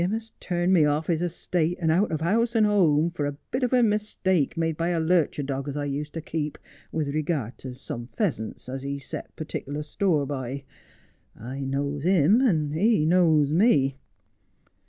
[0.11, 3.61] s turned me off his estate and out of house and home, for a bit
[3.61, 6.57] of a mistake made by a lurcher dog as I used to keep,
[6.91, 10.63] with regard to some pheasants as he set partieklar store by.
[11.39, 13.99] I knows him and he knows me.